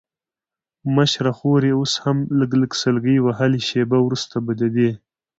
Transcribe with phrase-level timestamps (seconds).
[0.95, 4.89] مشره خور یې اوس هم لږ لږ سلګۍ وهلې، شېبه وروسته به د دې.